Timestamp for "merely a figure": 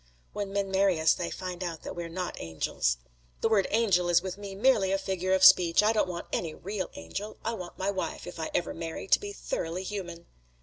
4.55-5.33